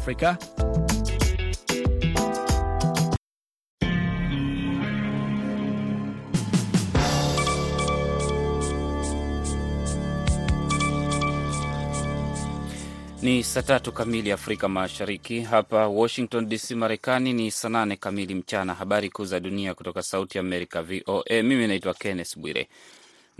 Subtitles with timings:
[0.00, 0.36] Afrika.
[13.22, 15.40] Ni saa tatu kamili Afrika Mashariki.
[15.40, 18.74] Hapa Washington DC, Marekani ni saa nane kamili mchana.
[18.74, 21.42] Habari kuu za dunia kutoka Sauti Amerika, VOA.
[21.42, 22.68] Mimi naitwa Kenneth Bwire.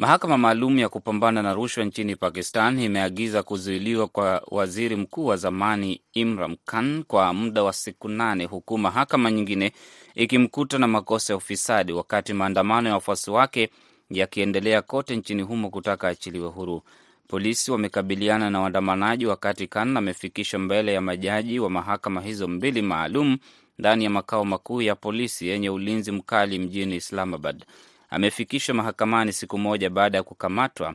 [0.01, 6.01] Mahakama maalum ya kupambana na rushwa nchini Pakistan imeagiza kuzuiliwa kwa waziri mkuu wa zamani
[6.13, 9.73] Imran Khan kwa muda wa siku nane, huku mahakama nyingine
[10.15, 13.71] ikimkuta na makosa ya ufisadi, wakati maandamano ya wafuasi wake
[14.11, 16.83] yakiendelea kote nchini humo kutaka achiliwe huru.
[17.29, 23.39] Polisi wamekabiliana na waandamanaji wakati Khan amefikishwa mbele ya majaji wa mahakama hizo mbili maalum
[23.79, 27.65] ndani ya makao makuu ya polisi yenye ulinzi mkali mjini Islamabad.
[28.11, 30.95] Amefikishwa mahakamani siku moja baada ya kukamatwa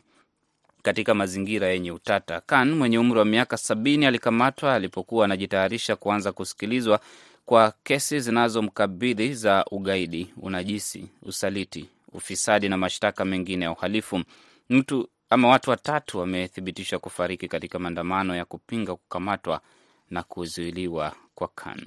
[0.82, 2.41] katika mazingira yenye utata.
[2.41, 7.00] Khan mwenye umri wa miaka sabini alikamatwa alipokuwa anajitayarisha kuanza kusikilizwa
[7.46, 14.21] kwa kesi zinazomkabidhi za ugaidi, unajisi, usaliti, ufisadi na mashtaka mengine ya uhalifu.
[14.70, 19.62] Mtu ama watu watatu wamethibitishwa kufariki katika maandamano ya kupinga kukamatwa
[20.10, 21.82] na kuzuiliwa kwa Khan.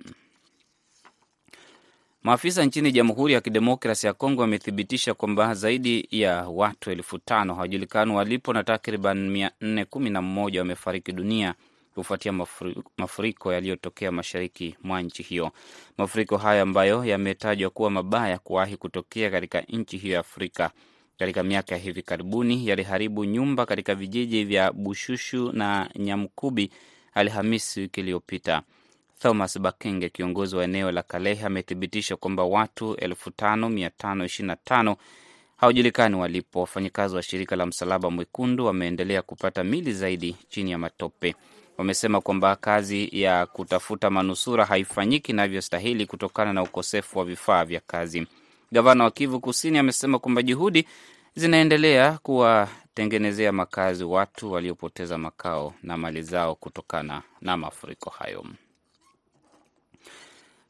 [2.23, 8.13] Maafisa nchini Jamhuri ya Kidemokrasi ya Kongo wamethibitisha kwamba zaidi ya watu elfu tano hawajulikani
[8.13, 11.55] walipo na takriban mia nne kumi na mmoja wamefariki dunia
[11.95, 12.33] kufuatia
[12.97, 15.51] mafuriko yaliyotokea mashariki mwa nchi hiyo.
[15.99, 20.71] Mafuriko hayo ambayo yametajwa kuwa mabaya kuwahi kutokea katika nchi hiyo ya Afrika
[21.19, 26.71] katika miaka ya hivi karibuni yaliharibu nyumba katika vijiji vya Bushushu na Nyamkubi
[27.15, 28.63] Alhamisi wiki iliyopita.
[29.19, 34.97] Thomas Bakenge, kiongozi wa eneo la Kalehe, amethibitisha kwamba watu 5525
[35.57, 36.61] hawajulikani walipo.
[36.61, 41.35] Wafanyakazi wa shirika la Msalaba Mwekundu wameendelea kupata mili zaidi chini ya matope.
[41.79, 48.27] Wamesema kwamba kazi ya kutafuta manusura haifanyiki inavyostahili kutokana na ukosefu wa vifaa vya kazi.
[48.73, 50.87] Gavana wa Kivu Kusini amesema kwamba juhudi
[51.35, 58.45] zinaendelea kuwatengenezea makazi watu waliopoteza makao na mali zao kutokana na mafuriko hayo.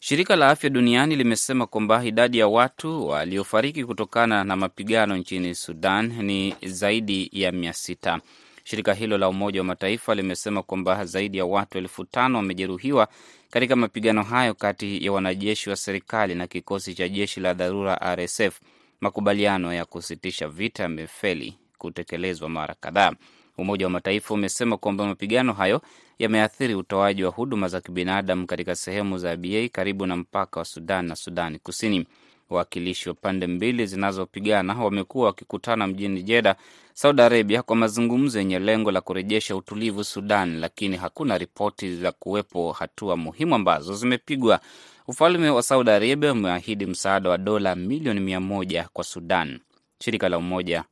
[0.01, 6.23] Shirika la Afya Duniani limesema kwamba idadi ya watu waliofariki kutokana na mapigano nchini Sudan
[6.23, 8.21] ni zaidi ya mia sita.
[8.65, 13.09] Shirika hilo la Umoja wa Mataifa limesema kwamba zaidi ya watu elfu tano wamejeruhiwa
[13.51, 18.61] katika mapigano hayo kati ya wanajeshi wa serikali na kikosi cha jeshi la dharura RSF.
[19.01, 23.13] Makubaliano ya kusitisha vita yamefeli kutekelezwa mara kadhaa.
[23.59, 25.81] Umoja wa Mataifa umesema kwamba mapigano hayo
[26.19, 31.07] yameathiri utoaji wa huduma za kibinadamu katika sehemu za Abyei karibu na mpaka wa Sudan
[31.07, 32.07] na Sudani Kusini.
[32.51, 36.57] Wawakilishi wa pande mbili zinazopigana wamekuwa wakikutana mjini Jeda,
[36.95, 42.73] Saudi Arabia, kwa mazungumzo yenye lengo la kurejesha utulivu Sudan, lakini hakuna ripoti za kuwepo
[42.73, 44.61] hatua muhimu ambazo zimepigwa.
[45.09, 49.61] Ufalme wa Saudi Arabia umeahidi msaada wa dola milioni mia moja kwa Sudan.
[50.01, 50.85] Shirika la Umoja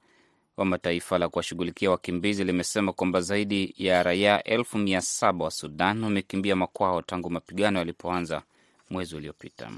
[0.57, 6.05] wa Mataifa la kuwashughulikia wakimbizi limesema kwamba zaidi ya raia elfu mia saba wa Sudan
[6.05, 8.43] wamekimbia makwao tangu mapigano yalipoanza
[8.91, 9.71] mwezi uliopita.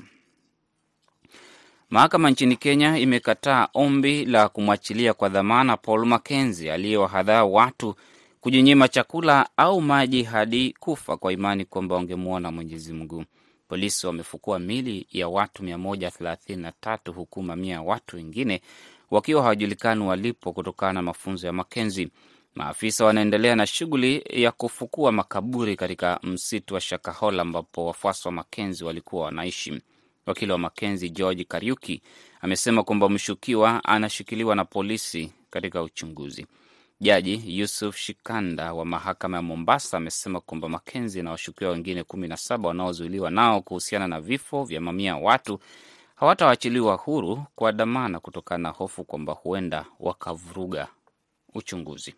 [1.90, 7.94] Mahakama nchini Kenya imekataa ombi la kumwachilia kwa dhamana Paul Makenzi aliyewahadhaa watu
[8.40, 13.24] kujinyima chakula au maji hadi kufa kwa imani kwamba wangemwona Mwenyezi Mungu.
[13.68, 18.60] Polisi wamefukua mili ya watu 133 huku mamia ya watu wengine
[19.10, 22.08] wakiwa hawajulikani walipo kutokana na mafunzo ya Makenzi.
[22.54, 28.84] Maafisa wanaendelea na shughuli ya kufukua makaburi katika msitu wa Shakahola ambapo wafuasi wa Makenzi
[28.84, 29.82] walikuwa wanaishi.
[30.26, 32.02] Wakili wa Makenzi George Kariuki
[32.40, 36.46] amesema kwamba mshukiwa anashikiliwa na polisi katika uchunguzi.
[37.00, 42.36] Jaji Yusuf Shikanda wa mahakama ya Mombasa amesema kwamba Makenzi na washukiwa wengine kumi na
[42.36, 45.58] saba wanaozuiliwa nao kuhusiana na vifo vya mamia ya watu
[46.20, 50.88] hawatawachiliwa huru kwa dhamana kutokana na hofu kwamba huenda wakavuruga
[51.54, 52.14] uchunguzi.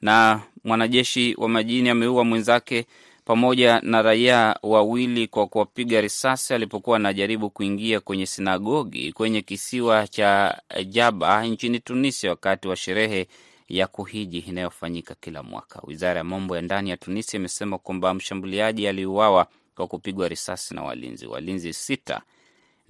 [0.00, 2.86] Na mwanajeshi wa majini ameua mwenzake
[3.24, 10.60] pamoja na raia wawili kwa kuwapiga risasi alipokuwa anajaribu kuingia kwenye sinagogi kwenye kisiwa cha
[10.86, 13.28] Jaba nchini Tunisia wakati wa sherehe
[13.68, 15.80] ya kuhiji inayofanyika kila mwaka.
[15.86, 20.82] Wizara ya mambo ya ndani ya Tunisia imesema kwamba mshambuliaji aliuawa kwa kupigwa risasi na
[20.82, 21.26] walinzi.
[21.26, 22.22] Walinzi sita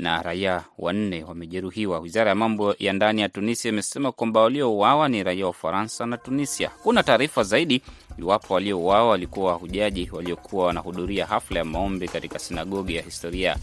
[0.01, 1.99] na raia wanne wamejeruhiwa.
[1.99, 6.17] Wizara ya mambo ya ndani ya Tunisia imesema kwamba waliouawa ni raia wa Ufaransa na
[6.17, 6.69] Tunisia.
[6.69, 7.83] Hakuna taarifa zaidi
[8.19, 13.57] iwapo waliouawa walikuwa wahujaji waliokuwa wanahudhuria hafla ya maombi katika sinagogi ya historia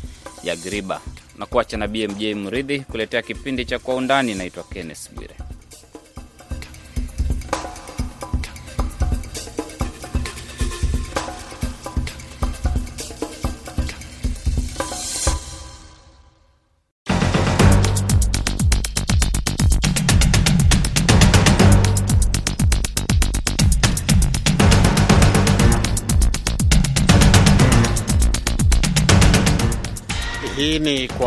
[0.44, 1.02] ya Griba.
[1.38, 4.34] Na kuacha na BMJ Mridhi kuletea kipindi cha Kwa Undani.
[4.36, 5.36] Naitwa Kenneth Bwire.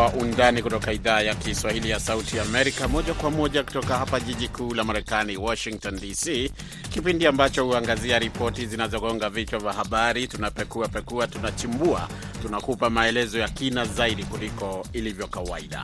[0.01, 4.49] Kwa Undani kutoka idhaa ya Kiswahili ya Sauti Amerika, moja kwa moja kutoka hapa jiji
[4.49, 6.51] kuu la Marekani, Washington DC,
[6.91, 10.27] kipindi ambacho huangazia ripoti zinazogonga vichwa vya habari.
[10.27, 12.09] Tunapekua pekua, tunachimbua,
[12.43, 15.83] tunakupa maelezo ya kina zaidi kuliko ilivyo kawaida.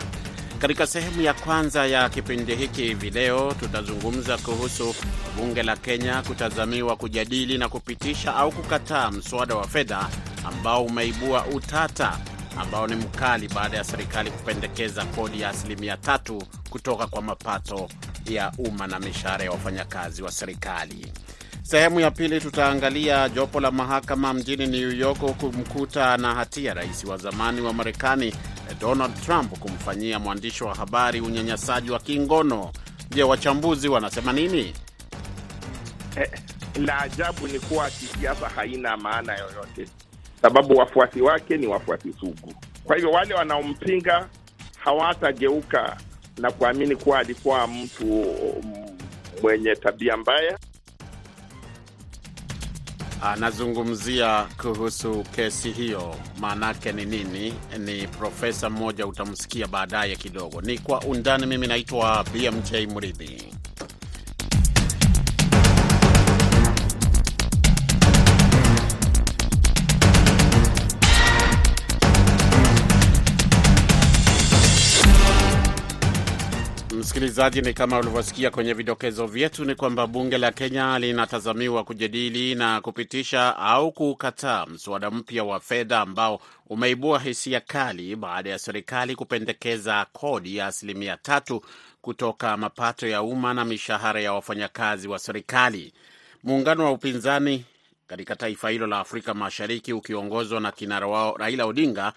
[0.59, 4.95] Katika sehemu ya kwanza ya kipindi hiki hivi leo tutazungumza kuhusu
[5.37, 10.09] bunge la Kenya kutazamiwa kujadili na kupitisha au kukataa mswada wa fedha
[10.45, 12.19] ambao umeibua utata
[12.56, 17.88] ambao ni mkali baada ya serikali kupendekeza kodi ya asilimia tatu kutoka kwa mapato
[18.31, 21.12] ya umma na mishahara ya wafanyakazi wa serikali.
[21.62, 27.17] Sehemu ya pili tutaangalia jopo la mahakama mjini New York kumkuta na hatia rais wa
[27.17, 28.35] zamani wa Marekani
[28.81, 32.73] Donald Trump kumfanyia mwandishi wa habari unyanyasaji wa kingono.
[33.11, 34.75] Je, wachambuzi wanasema nini?
[36.17, 36.31] Eh,
[36.81, 39.87] la ajabu ni kuwa kisiasa haina maana yoyote,
[40.46, 42.54] sababu wafuasi wake ni wafuasi sugu.
[42.84, 44.28] Kwa hivyo wale wanaompinga
[44.78, 45.96] hawatageuka
[46.38, 48.26] na kuamini kuwa alikuwa mtu
[49.43, 50.58] mwenye tabia mbaya.
[53.22, 57.54] Anazungumzia kuhusu kesi hiyo, maanake ni nini?
[57.78, 60.60] Ni profesa mmoja, utamsikia baadaye kidogo.
[60.60, 61.46] Ni kwa undani.
[61.46, 63.54] Mimi naitwa BMJ Mridhi.
[77.17, 82.81] Msikilizaji, ni kama ulivyosikia kwenye vidokezo vyetu, ni kwamba bunge la Kenya linatazamiwa kujadili na
[82.81, 90.07] kupitisha au kukataa mswada mpya wa fedha ambao umeibua hisia kali baada ya serikali kupendekeza
[90.13, 91.63] kodi ya asilimia tatu
[92.01, 95.93] kutoka mapato ya umma na mishahara ya wafanyakazi wa serikali.
[96.45, 97.65] Muungano wa upinzani
[98.07, 102.13] katika taifa hilo la Afrika Mashariki ukiongozwa na kinara wao Raila Odinga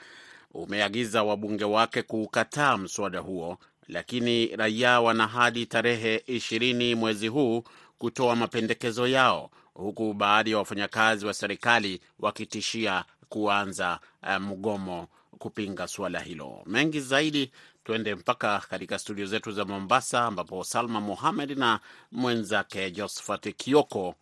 [0.54, 3.57] umeagiza wabunge wake kuukataa mswada huo
[3.89, 7.63] lakini raia wana hadi tarehe ishirini mwezi huu
[7.97, 14.00] kutoa mapendekezo yao, huku baadhi ya wafanyakazi wa serikali wakitishia kuanza
[14.39, 15.07] mgomo
[15.38, 16.62] kupinga suala hilo.
[16.65, 17.51] Mengi zaidi,
[17.83, 21.80] tuende mpaka katika studio zetu za Mombasa, ambapo Salma Mohamed na
[22.12, 24.15] mwenzake Josphat Kioko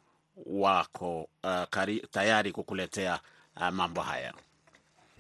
[0.46, 3.20] wako uh, kari, tayari kukuletea
[3.56, 4.34] uh, mambo haya.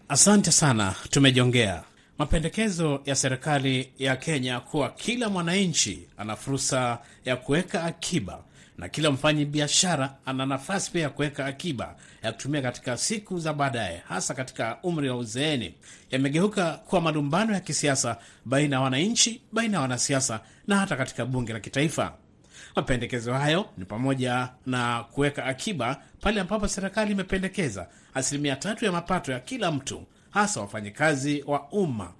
[0.09, 1.83] Asante sana, tumejongea
[2.17, 8.43] mapendekezo ya serikali ya Kenya kuwa kila mwananchi ana fursa ya kuweka akiba
[8.77, 13.53] na kila mfanyi biashara ana nafasi pia ya kuweka akiba ya kutumia katika siku za
[13.53, 15.73] baadaye, hasa katika umri wa uzeeni,
[16.11, 21.53] yamegeuka kuwa malumbano ya kisiasa baina ya wananchi, baina ya wanasiasa na hata katika bunge
[21.53, 22.13] la kitaifa.
[22.75, 29.31] Mapendekezo hayo ni pamoja na kuweka akiba pale ambapo serikali imependekeza asilimia tatu ya mapato
[29.31, 30.03] ya kila mtu
[30.37, 32.13] hasa wafanyakazi wa umma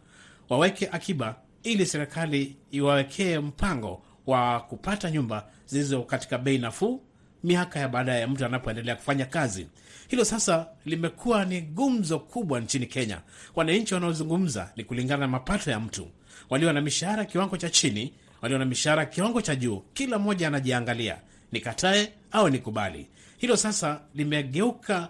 [0.49, 7.01] waweke akiba ili serikali iwawekee mpango wa kupata nyumba zilizo katika bei nafuu
[7.43, 9.67] miaka ya baadaye ya mtu anapoendelea kufanya kazi.
[10.07, 13.21] Hilo sasa limekuwa ni gumzo kubwa nchini Kenya.
[13.55, 16.07] Wananchi wanaozungumza ni kulingana na mapato ya mtu,
[16.49, 19.83] walio na mishahara kiwango cha chini, walio na mishahara kiwango cha juu.
[19.93, 21.17] Kila mmoja anajiangalia,
[21.51, 23.07] nikatae au nikubali.
[23.37, 25.09] Hilo sasa limegeuka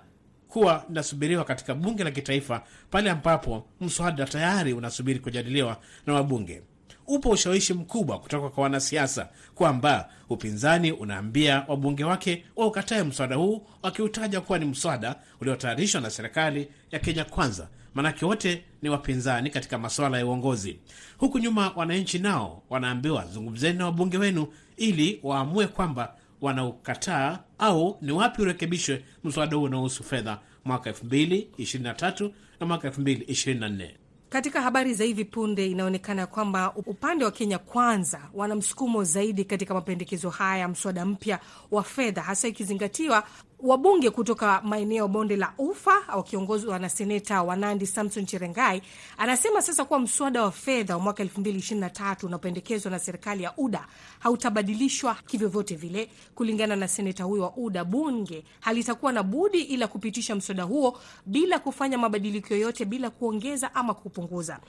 [0.58, 6.62] kuwa linasubiriwa katika bunge la kitaifa pale ambapo mswada tayari unasubiri kujadiliwa na wabunge.
[7.08, 14.42] Upo ushawishi mkubwa kutoka kwa wanasiasa kwamba upinzani unaambia wabunge wake waukatae mswada huu, wakiutaja
[14.42, 20.18] kuwa ni mswada uliotayarishwa na serikali ya Kenya Kwanza, maanake wote ni wapinzani katika masuala
[20.18, 20.80] ya uongozi.
[21.18, 24.48] Huku nyuma, wananchi nao wanaambiwa zungumzeni na wabunge wenu
[24.78, 32.66] ili waamue kwamba wanaukataa au ni wapi urekebishwe mswada huu unaohusu fedha mwaka 2023 na
[32.66, 33.90] mwaka 2024.
[34.30, 39.74] Katika habari za hivi punde inaonekana kwamba upande wa Kenya Kwanza wana msukumo zaidi katika
[39.74, 41.40] mapendekezo haya ya mswada mpya
[41.72, 43.24] wa fedha, hasa ikizingatiwa
[43.60, 48.82] wabunge kutoka maeneo bonde la Ufa wakiongozwa na seneta wa Nandi Samson Cherengai
[49.18, 53.86] anasema sasa kuwa mswada wa fedha wa mwaka 2023 unaopendekezwa na serikali ya UDA
[54.20, 56.10] hautabadilishwa kivyovyote vile.
[56.36, 61.60] Kulingana na seneta huyo wa UDA, bunge halitakuwa na budi ila kupitisha mswada huo bila
[61.60, 64.60] kufanya mabadiliko yoyote, bila kuongeza ama kupunguza.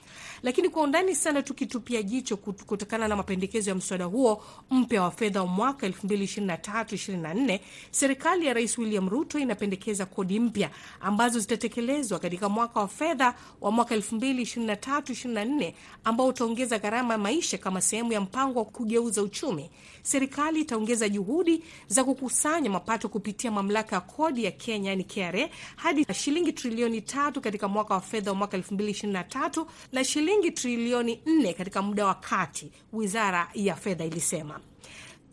[0.43, 5.41] Lakini kwa undani sana tukitupia jicho kutokana na mapendekezo ya mswada huo mpya wa fedha
[5.41, 7.59] wa mwaka 2023/24
[7.91, 10.69] serikali ya Rais William Ruto inapendekeza kodi mpya
[11.01, 17.81] ambazo zitatekelezwa katika mwaka wa fedha wa mwaka 2023/24 ambao utaongeza gharama ya maisha kama
[17.81, 19.69] sehemu ya mpango wa kugeuza uchumi.
[20.01, 26.05] Serikali itaongeza juhudi za kukusanya mapato kupitia mamlaka ya kodi ya Kenya yani KRA hadi
[26.13, 31.81] shilingi trilioni tatu katika mwaka wa fedha wa mwaka 2023 na shilingi trilioni 4 katika
[31.81, 34.59] muda wa kati, wizara ya fedha ilisema.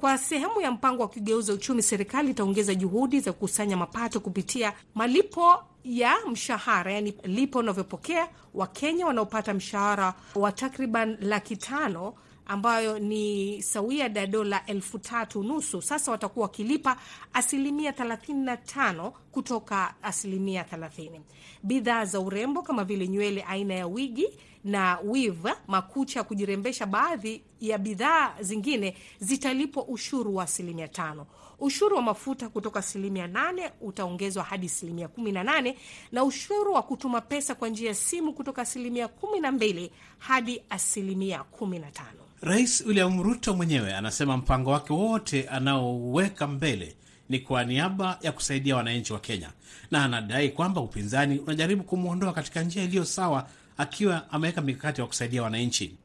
[0.00, 5.62] Kwa sehemu ya mpango wa kugeuza uchumi, serikali itaongeza juhudi za kukusanya mapato kupitia malipo
[5.84, 12.14] ya mshahara, yani lipo unavyopokea Wakenya wanaopata mshahara wa takriban laki tano
[12.46, 15.82] ambayo ni sawia da dola elfu tatu nusu.
[15.82, 16.96] Sasa watakuwa wakilipa
[17.32, 21.20] asilimia 35 kutoka asilimia 30.
[21.62, 24.28] Bidhaa za urembo kama vile nywele aina ya wigi
[24.64, 31.26] na weave, makucha ya kujirembesha, baadhi ya bidhaa zingine zitalipwa ushuru wa asilimia tano.
[31.58, 35.78] Ushuru wa mafuta kutoka asilimia nane utaongezwa hadi asilimia kumi na nane
[36.12, 40.62] na ushuru wa kutuma pesa kwa njia ya simu kutoka asilimia kumi na mbili hadi
[40.70, 42.20] asilimia kumi na tano.
[42.40, 46.96] Rais William Ruto mwenyewe anasema mpango wake wote anaoweka mbele
[47.28, 49.50] ni kwa niaba ya kusaidia wananchi wa Kenya,
[49.90, 55.42] na anadai kwamba upinzani unajaribu kumwondoa katika njia iliyo sawa, akiwa ameweka mikakati ya kusaidia
[55.42, 55.96] wananchi.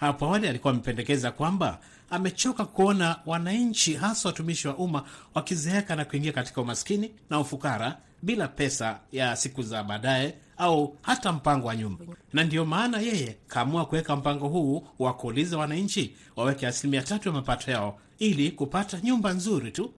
[0.00, 1.78] Hapo awali alikuwa amependekeza kwamba
[2.10, 8.48] amechoka kuona wananchi, hasa watumishi wa umma, wakizeeka na kuingia katika umaskini na ufukara bila
[8.48, 13.86] pesa ya siku za baadaye au hata mpango wa nyumba, na ndiyo maana yeye kaamua
[13.86, 19.32] kuweka mpango huu wa kuuliza wananchi waweke asilimia tatu ya mapato yao ili kupata nyumba
[19.32, 19.92] nzuri tu.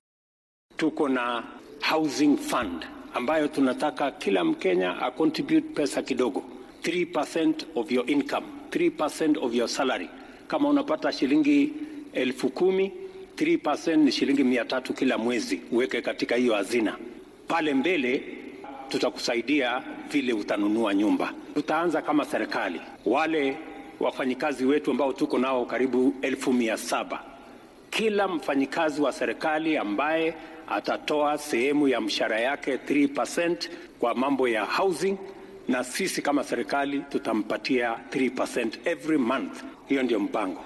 [0.77, 1.45] Tuko na
[1.91, 6.43] housing fund ambayo tunataka kila Mkenya acontribute pesa kidogo,
[6.83, 10.09] 3% of your income, 3% of your salary.
[10.49, 11.73] Kama unapata shilingi
[12.13, 12.93] elfu kumi
[13.37, 16.97] 3% ni shilingi mia tatu kila mwezi, uweke katika hiyo hazina.
[17.49, 18.25] Pale mbele
[18.93, 21.33] tutakusaidia vile utanunua nyumba.
[21.55, 23.57] Tutaanza kama serikali, wale
[24.01, 27.23] wafanyikazi wetu ambao tuko nao karibu elfu mia saba
[27.91, 30.35] kila mfanyikazi wa serikali ambaye
[30.69, 33.57] atatoa sehemu ya mshahara yake 3%
[34.01, 35.17] kwa mambo ya housing,
[35.69, 39.63] na sisi kama serikali tutampatia 3% every month.
[39.89, 40.65] Hiyo ndio mpango.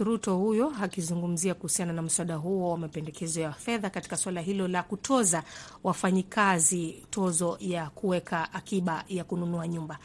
[0.00, 4.82] Ruto huyo akizungumzia kuhusiana na mswada huo wa mapendekezo ya fedha katika suala hilo la
[4.82, 5.42] kutoza
[5.84, 9.98] wafanyikazi tozo ya kuweka akiba ya kununua nyumba.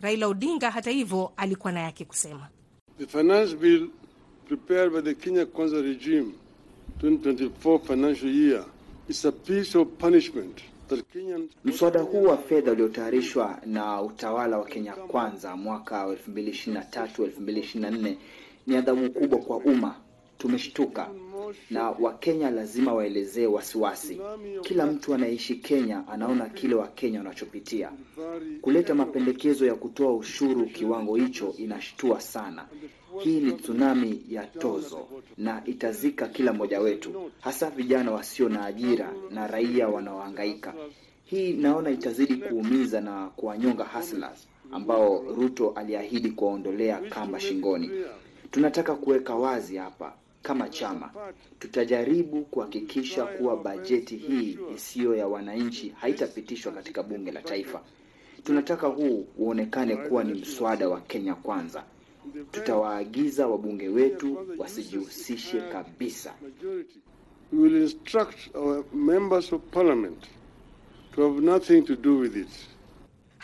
[0.00, 2.48] Raila Odinga hata hivyo alikuwa na yake kusema.
[2.98, 3.88] The finance bill
[4.48, 6.32] prepared by the Kenya Kwanza regime
[7.02, 8.64] 2024 financial year
[9.08, 10.60] is a piece of punishment.
[11.64, 18.16] Mswada huu wa fedha uliotayarishwa na utawala wa Kenya Kwanza mwaka wa 2023 2024
[18.66, 19.94] ni adhabu kubwa kwa umma.
[20.38, 21.08] Tumeshtuka
[21.70, 24.20] na Wakenya lazima waelezee wasiwasi.
[24.62, 27.92] Kila mtu anayeishi Kenya anaona kile Wakenya wanachopitia.
[28.60, 32.66] Kuleta mapendekezo ya kutoa ushuru kiwango hicho inashtua sana.
[33.20, 39.12] Hii ni tsunami ya tozo na itazika kila mmoja wetu, hasa vijana wasio na ajira
[39.30, 40.74] na raia wanaohangaika.
[41.24, 47.90] Hii naona itazidi kuumiza na kuwanyonga hustlers ambao Ruto aliahidi kuwaondolea kamba shingoni.
[48.52, 51.10] Tunataka kuweka wazi hapa, kama chama
[51.58, 57.80] tutajaribu kuhakikisha kuwa bajeti hii isiyo ya wananchi haitapitishwa katika bunge la taifa.
[58.44, 61.84] Tunataka huu uonekane kuwa ni mswada wa Kenya Kwanza.
[62.50, 66.34] Tutawaagiza wabunge wetu wasijihusishe kabisa.
[67.52, 70.24] We will instruct our members of parliament
[71.14, 72.48] to have nothing to do with it.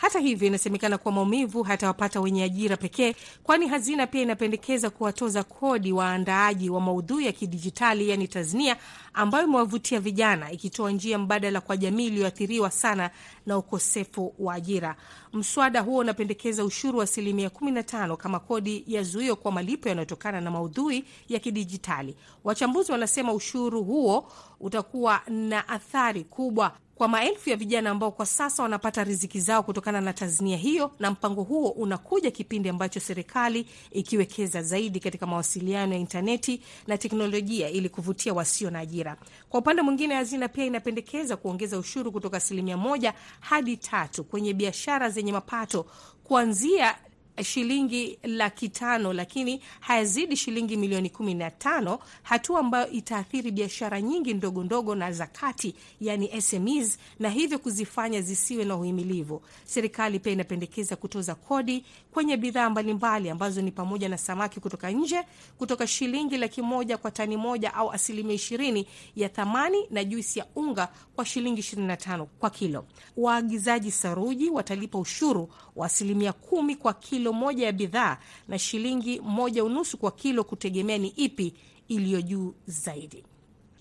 [0.01, 5.91] Hata hivyo, inasemekana kuwa maumivu hatawapata wenye ajira pekee, kwani hazina pia inapendekeza kuwatoza kodi
[5.91, 8.77] waandaaji wa maudhui ya kidijitali, yani tasnia,
[9.13, 13.09] ambayo imewavutia vijana, ikitoa njia mbadala kwa jamii iliyoathiriwa sana
[13.45, 14.95] na ukosefu wa ajira.
[15.33, 20.51] Mswada huo unapendekeza ushuru wa asilimia 15 kama kodi ya zuio kwa malipo yanayotokana na
[20.51, 22.15] maudhui ya kidijitali.
[22.43, 28.63] Wachambuzi wanasema ushuru huo utakuwa na athari kubwa kwa maelfu ya vijana ambao kwa sasa
[28.63, 34.63] wanapata riziki zao kutokana na tasnia hiyo, na mpango huo unakuja kipindi ambacho serikali ikiwekeza
[34.63, 39.17] zaidi katika mawasiliano ya intaneti na teknolojia ili kuvutia wasio na ajira.
[39.49, 45.09] Kwa upande mwingine, hazina pia inapendekeza kuongeza ushuru kutoka asilimia moja hadi tatu kwenye biashara
[45.09, 45.85] zenye mapato
[46.23, 46.95] kuanzia
[47.43, 54.33] shilingi laki tano lakini hayazidi shilingi milioni kumi na tano, hatua ambayo itaathiri biashara nyingi
[54.33, 59.41] ndogo ndogo na za kati, yani SMEs, na hivyo kuzifanya zisiwe na uhimilivu.
[59.65, 65.21] Serikali pia inapendekeza kutoza kodi kwenye bidhaa mbalimbali ambazo ni pamoja na samaki kutoka nje
[65.57, 70.45] kutoka shilingi laki moja kwa tani moja au asilimia ishirini ya thamani na juisi ya
[70.55, 72.85] unga kwa shilingi 25 kwa kilo.
[73.17, 78.17] Waagizaji saruji watalipa ushuru wa asilimia kumi kwa kilo moja ya bidhaa
[78.47, 81.53] na shilingi moja unusu kwa kilo, kutegemea ni ipi
[81.87, 83.23] iliyo juu zaidi.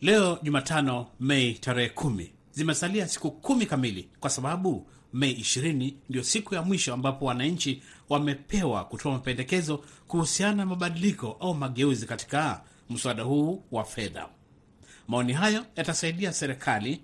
[0.01, 6.55] Leo Jumatano, Mei tarehe kumi, zimesalia siku kumi kamili, kwa sababu Mei ishirini ndio siku
[6.55, 13.63] ya mwisho ambapo wananchi wamepewa kutoa mapendekezo kuhusiana na mabadiliko au mageuzi katika mswada huu
[13.71, 14.29] wa fedha.
[15.09, 17.01] Maoni hayo yatasaidia serikali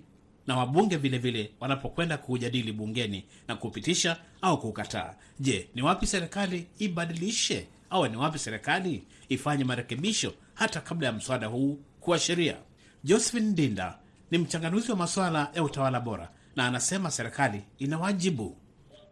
[0.47, 5.13] na wabunge vilevile wanapokwenda kuujadili bungeni na kupitisha au kukataa.
[5.39, 11.47] Je, ni wapi serikali ibadilishe au ni wapi serikali ifanye marekebisho hata kabla ya mswada
[11.47, 12.55] huu kuwa sheria?
[13.03, 13.97] Josephine Ndinda
[14.31, 18.55] ni mchanganuzi wa masuala ya utawala bora na anasema serikali ina wajibu.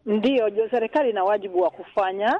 [0.06, 2.40] Ndiyo, serikali ina wajibu wa kufanya.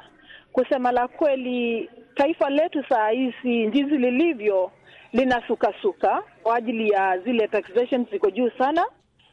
[0.52, 4.70] Kusema la kweli, taifa letu saa hizi jinsi lilivyo
[5.14, 8.86] linasukasuka kwa ajili ya zile taxation ziko juu sana,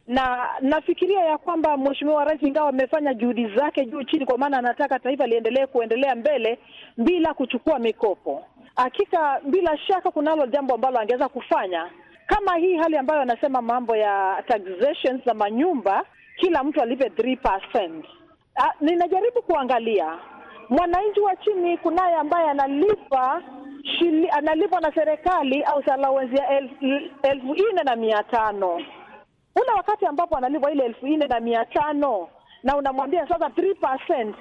[0.08, 5.00] na nafikiria ya kwamba Mheshimiwa Rais ingawa amefanya juhudi zake juu chini, kwa maana anataka
[5.00, 6.60] taifa liendelee kuendelea mbele
[6.98, 8.46] bila kuchukua mikopo.
[8.76, 11.90] Hakika bila shaka kunalo jambo ambalo angeweza kufanya
[12.28, 16.06] kama hii hali ambayo anasema mambo ya taxations za manyumba,
[16.38, 18.04] kila mtu alipe 3%.
[18.56, 20.18] Ah, ninajaribu kuangalia
[20.70, 23.42] mwananchi wa chini, kunaye ambaye analipa
[24.32, 26.86] analipwa na serikali au allowance elfu,
[27.24, 28.76] elfu nne na mia tano
[29.56, 32.28] ule wakati ambapo analipwa ile elfu nne na mia tano
[32.64, 34.34] na unamwambia sasa 3%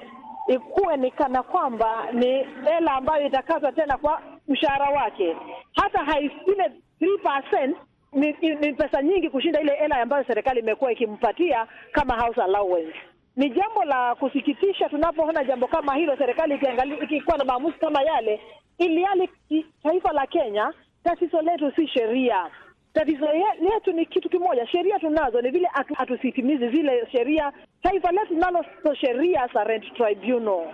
[0.49, 2.27] ikuwe ni kana kwamba ni
[2.65, 5.37] hela ambayo itakazwa tena kwa mshahara wake,
[5.77, 7.75] hata haile 3%
[8.13, 12.95] ni, ni, ni pesa nyingi kushinda ile hela ambayo serikali imekuwa ikimpatia kama house allowance.
[13.37, 18.41] Ni jambo la kusikitisha tunapoona jambo kama hilo, serikali ikiangalia ikikuwa na maamuzi kama yale,
[18.81, 19.29] ili hali
[19.83, 20.73] taifa la Kenya,
[21.05, 22.47] tatizo letu si sheria.
[22.93, 23.27] Tatizo
[23.61, 27.53] letu ni kitu kimoja, sheria tunazo, ni vile hatusitimizi zile sheria.
[27.83, 28.65] Taifa letu nalo
[29.01, 30.67] sheria za tribunal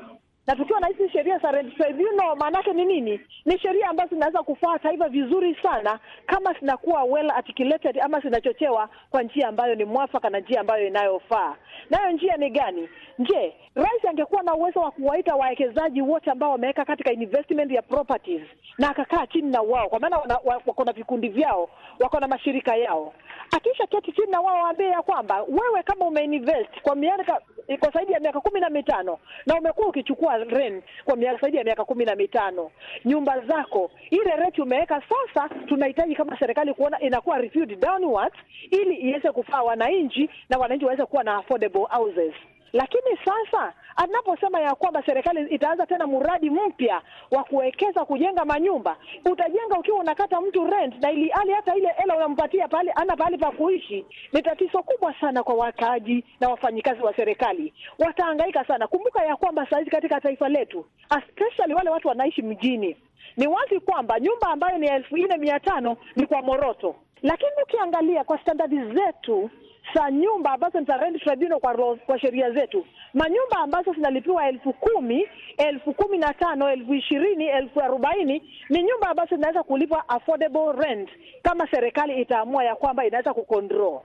[0.47, 3.21] na tukiwa na hizi sheria za rent tribunal, maanake ni nini?
[3.45, 9.23] Ni sheria ambazo zinaweza kufaa taifa vizuri sana kama zinakuwa well articulated, ama zinachochewa kwa
[9.23, 11.57] njia ambayo ni mwafaka na njia ambayo inayofaa.
[11.91, 12.89] Nayo njia ni gani?
[13.19, 18.43] Je, rais angekuwa na uwezo wa kuwaita wawekezaji wote ambao wameweka katika investment ya properties
[18.79, 21.69] na akakaa chini na wao, kwa maana wako na vikundi vyao,
[22.01, 23.15] wako na mashirika yao,
[23.57, 27.41] akisha keti chini na wao waambie ya kwamba wewe kama umeinvest kwa miaka
[27.81, 31.85] kwa zaidi ya miaka kumi na mitano na umekuwa ukichukua rent kwa zaidi ya miaka
[31.85, 32.71] kumi na mitano
[33.05, 38.37] nyumba zako ile rent umeweka sasa, tunahitaji kama serikali kuona inakuwa reviewed downwards,
[38.71, 42.35] ili iweze kufaa wananchi na wananchi waweze kuwa na affordable houses.
[42.73, 48.97] Lakini sasa anaposema ya kwamba serikali itaanza tena mradi mpya wa kuwekeza kujenga manyumba,
[49.33, 53.39] utajenga ukiwa unakata mtu rent, na ili hali hata ile hela unampatia pale ana pahali
[53.39, 58.87] pa kuishi, ni tatizo kubwa sana kwa wakaaji na wafanyikazi wa serikali, watahangaika sana.
[58.87, 60.87] Kumbuka ya kwamba saa hizi katika taifa letu,
[61.19, 62.97] especially wale watu wanaishi mjini,
[63.37, 68.25] ni wazi kwamba nyumba ambayo ni elfu nne mia tano ni kwa moroto, lakini ukiangalia
[68.25, 69.51] kwa standardi zetu
[69.95, 74.73] za nyumba ambazo ni za rent tribunal kwa, kwa sheria zetu, manyumba ambazo zinalipiwa elfu
[74.73, 80.73] kumi elfu kumi na tano elfu ishirini elfu arobaini ni nyumba ambazo zinaweza kulipwa affordable
[80.73, 81.09] rent
[81.43, 84.01] kama serikali itaamua ya kwamba inaweza kucontrol.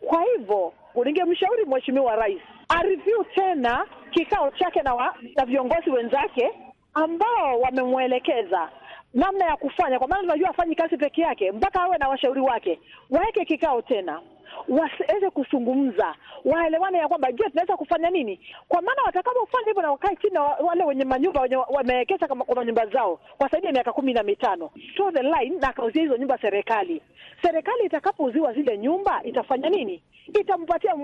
[0.00, 0.72] Kwa hivyo
[1.04, 6.50] ningemshauri Mheshimiwa Rais areview tena kikao chake na, wa, na viongozi wenzake
[6.94, 8.68] ambao wamemwelekeza
[9.14, 12.80] namna ya kufanya, kwa maana tunajua afanyi kazi peke yake, mpaka awe na washauri wake.
[13.10, 14.20] Waweke kikao tena
[14.68, 18.40] wasiweze kuzungumza, waelewane ya kwamba je, tunaweza kufanya nini?
[18.68, 22.86] Kwa maana watakapofanya hivyo na wakae chini na wale wenye manyumba wenye wamewekeza kwa manyumba
[22.86, 26.38] zao kwa zaidi ya miaka kumi na mitano to the line, na akauzia hizo nyumba
[26.38, 27.02] serikali.
[27.42, 30.02] Serikali itakapouziwa zile nyumba itafanya nini?
[30.40, 30.94] Itampatia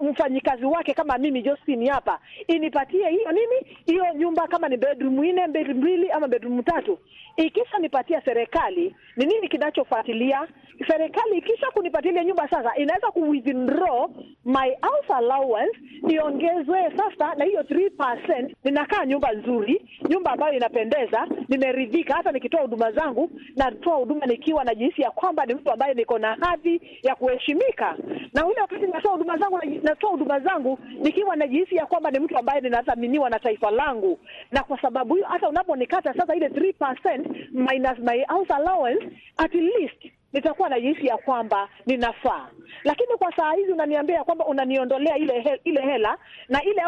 [0.00, 5.48] mfanyikazi wake kama mimi Josephine hapa, inipatie hiyo nini, hiyo nyumba, kama ni bedroom nne,
[5.48, 6.98] bedroom mbili ama bedroom tatu.
[7.36, 10.48] Ikisha nipatia serikali, ni nini kinachofuatilia?
[10.86, 14.06] Serikali ikisha kunipatia ile nyumba sasa inaweza nataka ku withdraw
[14.44, 18.54] my house allowance niongezwe sasa na hiyo 3%.
[18.64, 22.14] Ninakaa nyumba nzuri, nyumba ambayo inapendeza, nimeridhika.
[22.14, 26.34] Hata nikitoa huduma zangu, natoa huduma nikiwa najihisi ya kwamba ni mtu ambaye niko na
[26.40, 27.96] hadhi ya kuheshimika,
[28.34, 32.38] na ule wakati natoa huduma zangu, natoa huduma zangu nikiwa najihisi ya kwamba ni mtu
[32.38, 34.18] ambaye ninathaminiwa na taifa langu,
[34.52, 37.18] na kwa sababu hiyo hata unaponikata sasa ile 3%
[37.52, 42.48] minus my house allowance at least nitakuwa najihisi ya kwamba ninafaa,
[42.84, 46.18] lakini kwa saa hizi unaniambia ya kwamba unaniondolea ile he, ile hela
[46.48, 46.82] na ile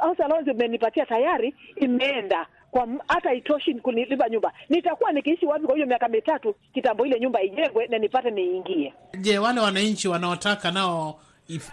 [0.00, 4.52] house allowance umenipatia tayari imeenda kwa hata itoshi kunilipa nyumba.
[4.68, 8.94] Nitakuwa nikiishi wapi kwa hiyo miaka mitatu kitambo ile nyumba ijengwe na nipate niingie?
[9.20, 11.20] Je, wale wananchi wanaotaka nao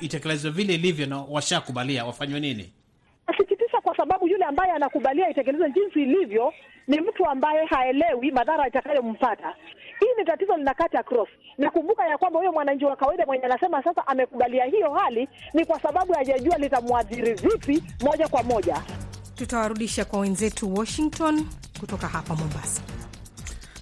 [0.01, 2.73] itekelezwe vile ilivyo na washakubalia wafanywe nini?
[3.27, 6.53] Nasikitisha kwa sababu yule ambaye anakubalia itekelezwe jinsi ilivyo
[6.87, 9.55] ni mtu ambaye haelewi madhara itakayompata.
[9.99, 11.29] Hii ni tatizo linakata cross.
[11.57, 15.79] Nakumbuka ya kwamba huyo mwananchi wa kawaida mwenye anasema sasa amekubalia hiyo hali ni kwa
[15.79, 18.81] sababu hajajua litamwadhiri vipi moja kwa moja.
[19.35, 21.45] Tutawarudisha kwa wenzetu Washington
[21.79, 22.81] kutoka hapa Mombasa.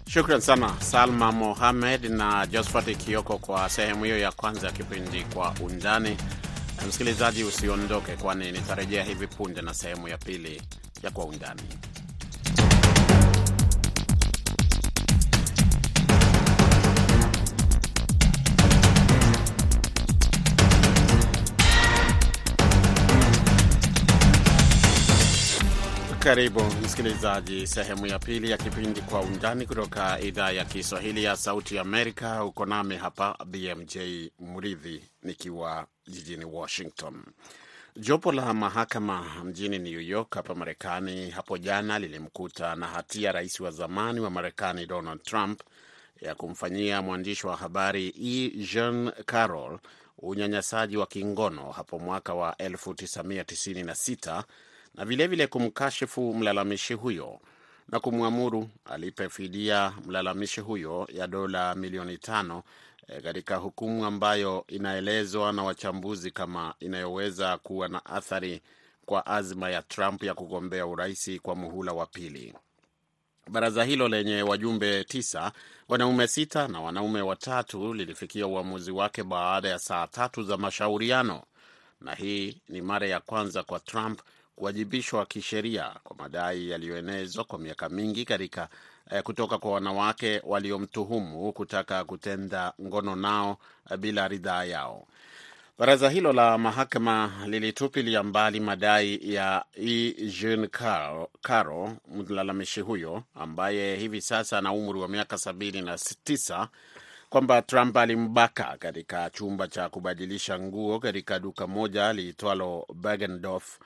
[0.10, 5.54] Shukran sana Salma Mohamed na Josphat Kioko kwa sehemu hiyo ya kwanza ya kipindi Kwa
[5.66, 6.18] Undani.
[6.88, 10.62] Msikilizaji, usiondoke, kwani nitarejea hivi punde na sehemu ya pili
[11.04, 11.62] ya Kwa Undani.
[26.24, 31.80] Karibu msikilizaji, sehemu ya pili ya kipindi Kwa Undani kutoka idhaa ya Kiswahili ya Sauti
[31.80, 32.46] Amerika.
[32.46, 33.98] Uko nami hapa BMJ
[34.40, 37.24] Mridhi nikiwa jijini Washington.
[37.96, 43.72] Jopo la mahakama mjini New York hapa Marekani hapo jana lilimkuta na hatia rais wa
[43.72, 45.62] zamani wa Marekani Donald Trump
[46.22, 48.50] ya kumfanyia mwandishi wa habari E.
[48.74, 49.80] Jean Carroll
[50.18, 54.44] unyanyasaji wa kingono hapo mwaka wa 1996
[54.96, 57.40] na vilevile kumkashifu mlalamishi huyo
[57.90, 62.64] na kumwamuru alipe fidia mlalamishi huyo ya dola milioni tano
[63.24, 68.62] katika e, hukumu ambayo inaelezwa na wachambuzi kama inayoweza kuwa na athari
[69.06, 72.54] kwa azma ya Trump ya kugombea uraisi kwa muhula wa pili.
[73.50, 75.52] Baraza hilo lenye wajumbe tisa,
[75.88, 81.44] wanaume sita na wanaume watatu, lilifikia uamuzi wake baada ya saa tatu za mashauriano,
[82.02, 84.22] na hii ni mara ya kwanza kwa Trump
[84.56, 88.70] kuwajibishwa kisheria kwa madai yaliyoenezwa kwa miaka mingi katika
[89.12, 93.58] eh, kutoka kwa wanawake waliomtuhumu kutaka kutenda ngono nao
[93.92, 95.08] eh, bila ridhaa yao.
[95.80, 100.12] Baraza hilo la mahakama lilitupilia mbali madai ya E.
[100.40, 100.68] Jean
[101.42, 106.68] Caro, mlalamishi huyo ambaye hivi sasa ana umri wa miaka sabini na tisa
[107.30, 113.80] kwamba Trump alimbaka katika chumba cha kubadilisha nguo katika duka moja liitwalo Bergendorf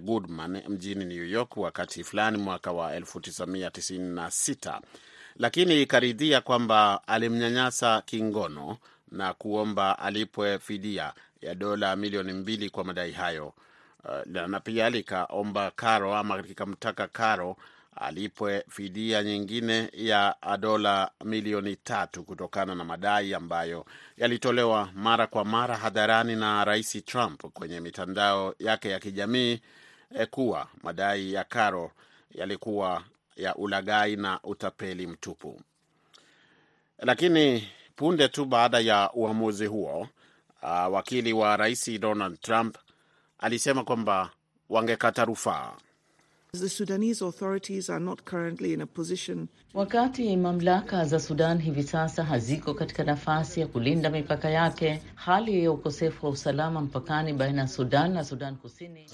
[0.00, 4.80] Goodman mjini New York wakati fulani mwaka wa 1996,
[5.36, 8.78] lakini ikaridhia kwamba alimnyanyasa kingono
[9.10, 13.54] na kuomba alipwe fidia ya dola milioni mbili kwa madai hayo.
[14.04, 17.56] Uh, na pia likaomba Karo ama likamtaka Karo
[17.96, 25.76] alipwe fidia nyingine ya dola milioni tatu kutokana na madai ambayo yalitolewa mara kwa mara
[25.76, 29.60] hadharani na Rais Trump kwenye mitandao yake ya kijamii
[30.14, 31.90] eh, kuwa madai ya Karo
[32.34, 33.04] yalikuwa
[33.36, 35.60] ya ulaghai na utapeli mtupu.
[36.98, 40.08] Lakini punde tu baada ya uamuzi huo,
[40.62, 42.76] uh, wakili wa Rais Donald Trump
[43.38, 44.30] alisema kwamba
[44.68, 45.72] wangekata rufaa.
[46.52, 49.48] The Sudanese authorities are not currently in a position...
[49.74, 55.72] Wakati mamlaka za Sudan hivi sasa haziko katika nafasi ya kulinda mipaka yake, hali ya
[55.72, 59.06] ukosefu wa usalama mpakani baina ya Sudan na Sudan Kusini.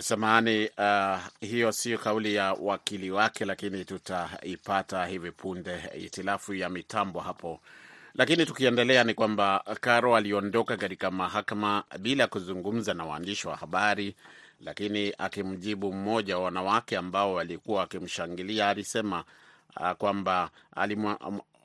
[0.00, 7.20] Samahani, uh, hiyo sio kauli ya wakili wake, lakini tutaipata hivi punde, itilafu ya mitambo
[7.20, 7.60] hapo.
[8.14, 14.16] Lakini tukiendelea ni kwamba Karo aliondoka katika mahakama bila kuzungumza na waandishi wa habari
[14.60, 19.24] lakini akimjibu mmoja wa wanawake ambao walikuwa wakimshangilia alisema
[19.80, 21.18] uh, kwamba alimwa,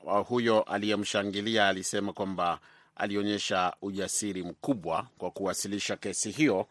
[0.04, 2.58] uh, huyo aliyemshangilia alisema kwamba
[2.96, 6.66] alionyesha ujasiri mkubwa kwa kuwasilisha kesi hiyo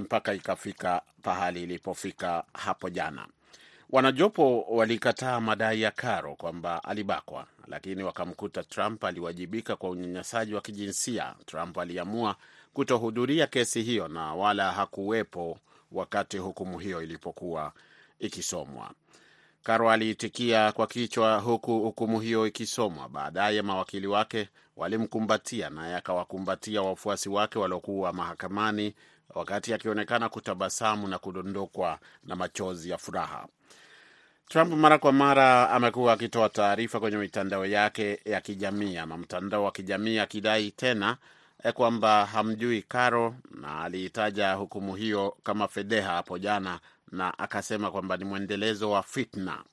[0.00, 3.26] mpaka ikafika pahali ilipofika hapo jana.
[3.90, 11.34] Wanajopo walikataa madai ya Karo kwamba alibakwa, lakini wakamkuta Trump aliwajibika kwa unyanyasaji wa kijinsia.
[11.46, 12.36] Trump aliamua
[12.72, 15.58] kutohudhuria kesi hiyo na wala hakuwepo
[15.92, 17.72] wakati hukumu hiyo ilipokuwa
[18.18, 18.90] ikisomwa.
[19.62, 23.08] Karo aliitikia kwa kichwa huku hukumu hiyo ikisomwa.
[23.08, 28.94] Baadaye mawakili wake walimkumbatia naye akawakumbatia wafuasi wake waliokuwa mahakamani,
[29.34, 33.46] wakati akionekana kutabasamu na kudondokwa na machozi ya furaha.
[34.48, 39.72] Trump mara kwa mara amekuwa akitoa taarifa kwenye mitandao yake ya kijamii ama mtandao wa
[39.72, 41.16] kijamii akidai tena
[41.70, 46.80] kwamba hamjui Karo, na aliitaja hukumu hiyo kama fedheha hapo jana,
[47.12, 49.64] na akasema kwamba ni mwendelezo wa fitna.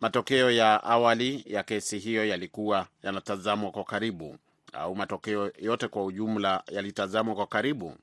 [0.00, 4.36] Matokeo ya awali ya kesi hiyo yalikuwa yanatazamwa kwa karibu,
[4.72, 7.96] au matokeo yote kwa ujumla yalitazamwa kwa karibu,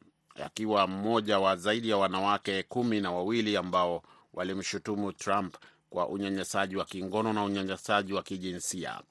[0.46, 5.56] akiwa mmoja wa zaidi ya wanawake kumi na wawili ambao walimshutumu Trump
[5.90, 9.02] kwa unyanyasaji wa kingono na unyanyasaji wa kijinsia.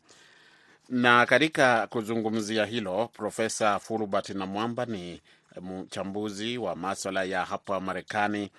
[0.89, 5.23] Na katika kuzungumzia hilo, Profesa Fulbert Namwamba ni
[5.61, 8.51] mchambuzi wa maswala ya hapa Marekani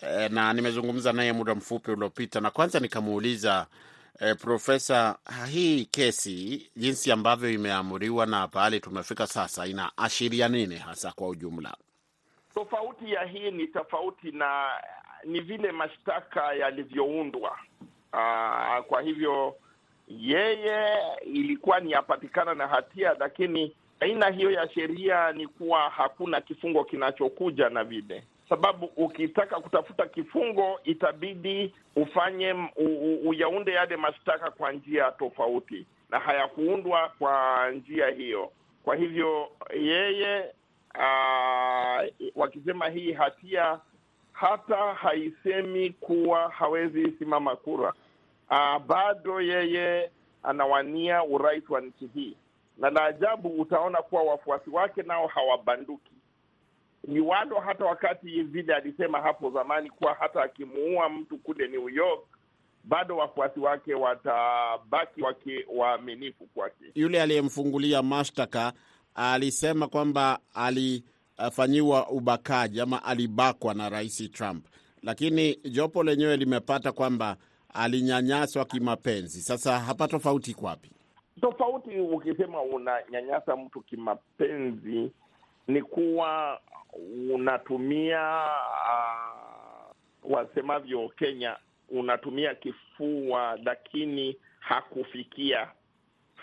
[0.00, 3.66] e, na nimezungumza naye muda mfupi uliopita, na kwanza nikamuuliza
[4.20, 5.18] e, Profesa,
[5.50, 11.76] hii kesi jinsi ambavyo imeamuriwa na pahali tumefika sasa inaashiria nini hasa kwa ujumla?
[12.54, 14.66] Tofauti ya hii ni tofauti na
[15.24, 17.58] ni vile mashtaka yalivyoundwa.
[18.12, 19.56] Uh, kwa hivyo
[20.08, 20.88] yeye
[21.24, 27.68] ilikuwa ni apatikana na hatia, lakini aina hiyo ya sheria ni kuwa hakuna kifungo kinachokuja
[27.68, 32.54] na vile, sababu ukitaka kutafuta kifungo itabidi ufanye
[33.24, 38.52] uyaunde yale mashtaka kwa njia tofauti, na hayakuundwa kwa njia hiyo.
[38.84, 39.48] Kwa hivyo
[39.80, 40.44] yeye
[40.94, 42.02] aa,
[42.36, 43.80] wakisema hii hatia
[44.32, 47.92] hata haisemi kuwa hawezi simama kura.
[48.50, 50.10] Uh, bado yeye
[50.42, 52.36] anawania urais wa nchi hii,
[52.78, 56.12] na la ajabu utaona kuwa wafuasi wake nao hawabanduki.
[57.08, 62.20] Ni wado hata wakati vile alisema hapo zamani kuwa hata akimuua mtu kule New York
[62.86, 66.84] bado wafuasi wake watabaki wake waaminifu kwake.
[66.94, 68.72] Yule aliyemfungulia mashtaka
[69.14, 74.66] alisema kwamba alifanyiwa ubakaji ama alibakwa na Rais Trump,
[75.02, 77.36] lakini jopo lenyewe limepata kwamba
[77.74, 79.42] alinyanyaswa kimapenzi.
[79.42, 80.90] Sasa hapa tofauti kwapi?
[81.40, 85.10] Tofauti ukisema unanyanyasa mtu kimapenzi
[85.68, 86.60] ni kuwa
[87.34, 88.44] unatumia
[90.24, 91.56] uh, wasemavyo Kenya,
[91.88, 95.68] unatumia kifua, lakini hakufikia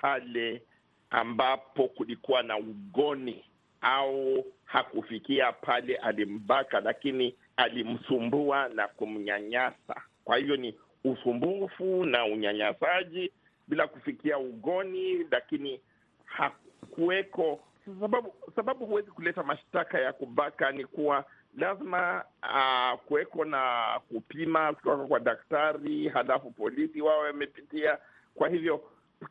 [0.02, 0.62] pale
[1.10, 3.44] ambapo kulikuwa na ugoni,
[3.82, 10.02] au hakufikia pale alimbaka, lakini alimsumbua na kumnyanyasa.
[10.24, 10.72] Kwa hivyo ni
[11.04, 13.32] usumbufu na unyanyasaji
[13.68, 15.82] bila kufikia ugoni, lakini
[16.26, 17.60] hakuweko
[18.00, 18.34] sababu.
[18.56, 21.26] Sababu huwezi kuleta mashtaka ya kubaka ni kuwa
[21.58, 27.98] lazima uh, kuweko na kupima kutoka kwa daktari, halafu polisi wao wamepitia.
[28.36, 28.82] Kwa hivyo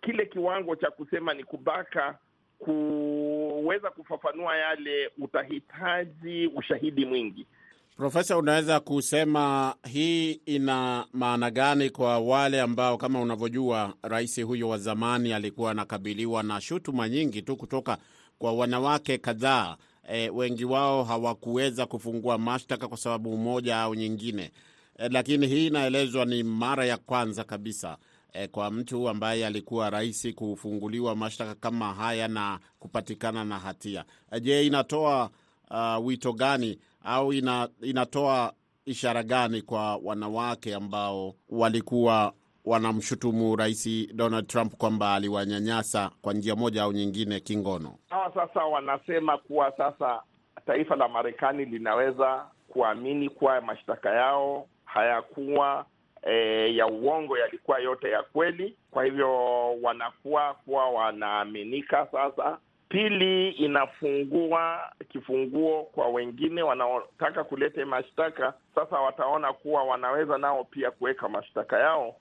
[0.01, 2.19] kile kiwango cha kusema ni kubaka,
[2.59, 7.47] kuweza kufafanua yale, utahitaji ushahidi mwingi.
[7.97, 14.79] Profesa, unaweza kusema hii ina maana gani kwa wale ambao kama unavyojua rais huyo wa
[14.79, 17.99] zamani alikuwa anakabiliwa na shutuma nyingi tu kutoka
[18.39, 19.77] kwa wanawake kadhaa.
[20.09, 24.51] E, wengi wao hawakuweza kufungua mashtaka kwa sababu moja au nyingine.
[24.99, 27.97] E, lakini hii inaelezwa ni mara ya kwanza kabisa
[28.33, 34.05] e, kwa mtu ambaye alikuwa rais kufunguliwa mashtaka kama haya na kupatikana na hatia.
[34.33, 35.31] E, je, inatoa
[35.71, 38.53] uh, wito gani au ina, inatoa
[38.85, 42.33] ishara gani kwa wanawake ambao walikuwa
[42.65, 47.95] wanamshutumu Rais Donald Trump kwamba aliwanyanyasa kwa njia moja au nyingine kingono?
[48.11, 50.23] Hawa sasa wanasema kuwa sasa
[50.67, 55.87] taifa la Marekani linaweza kuamini kuwa mashtaka yao hayakuwa
[56.23, 58.77] e, ya uongo, yalikuwa yote ya kweli.
[58.91, 59.31] Kwa hivyo
[59.83, 62.59] wanakuwa kuwa wanaaminika sasa
[62.93, 64.81] Pili, inafungua
[65.13, 68.55] kifunguo kwa wengine wanaotaka kuleta mashtaka.
[68.75, 72.17] Sasa wataona kuwa wanaweza nao pia kuweka mashtaka yao.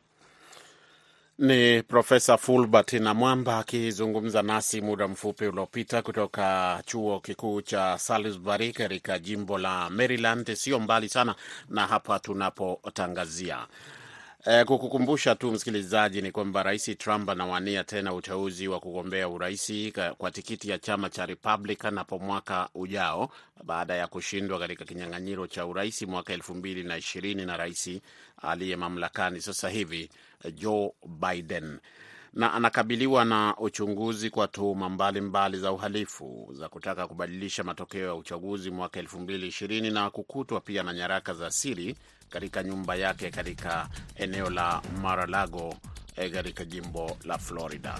[1.40, 8.72] Ni Profesa Fulbert na Mwamba akizungumza nasi muda mfupi uliopita kutoka chuo kikuu cha Salisbury
[8.72, 11.36] katika jimbo la Maryland, sio mbali sana
[11.70, 13.58] na hapa tunapotangazia.
[14.46, 20.32] E, kukukumbusha tu msikilizaji ni kwamba Rais Trump anawania tena uteuzi wa kugombea uraisi kwa
[20.32, 23.30] tikiti ya chama cha Republican hapo mwaka ujao
[23.64, 27.90] baada ya kushindwa katika kinyang'anyiro cha uraisi mwaka elfu mbili na ishirini na rais
[28.42, 30.10] aliye mamlakani sasa hivi
[30.54, 31.80] Joe Biden.
[32.34, 38.72] na anakabiliwa na uchunguzi kwa tuhuma mbalimbali za uhalifu za kutaka kubadilisha matokeo ya uchaguzi
[38.72, 41.96] mwaka elfu mbili ishirini na kukutwa pia na nyaraka za siri
[42.32, 45.76] katika nyumba yake katika eneo la Mar-a-Lago
[46.34, 48.00] katika jimbo la Florida.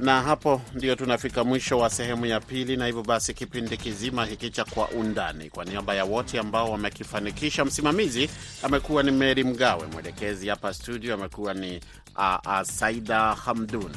[0.00, 4.50] Na hapo ndio tunafika mwisho wa sehemu ya pili, na hivyo basi kipindi kizima hiki
[4.50, 8.30] cha Kwa Undani, kwa niaba ya wote ambao wamekifanikisha, msimamizi
[8.62, 11.80] amekuwa ni Meri Mgawe, mwelekezi hapa studio amekuwa ni
[12.16, 13.92] uh, uh, Saida Hamdun,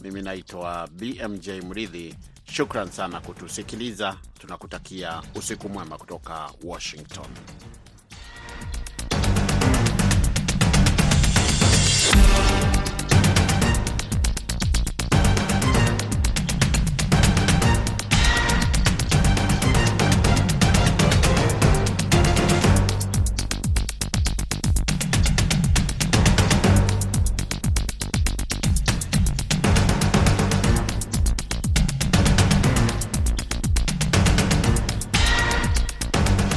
[0.00, 2.14] mimi naitwa BMJ Mridhi.
[2.52, 7.26] Shukran sana kutusikiliza, tunakutakia usiku mwema kutoka Washington.